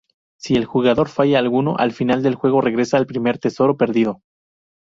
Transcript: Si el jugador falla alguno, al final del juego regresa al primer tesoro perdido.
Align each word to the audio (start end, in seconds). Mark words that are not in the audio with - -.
Si 0.39 0.55
el 0.55 0.65
jugador 0.65 1.09
falla 1.09 1.37
alguno, 1.37 1.77
al 1.77 1.91
final 1.91 2.23
del 2.23 2.33
juego 2.33 2.59
regresa 2.59 2.97
al 2.97 3.05
primer 3.05 3.37
tesoro 3.37 3.77
perdido. 3.77 4.23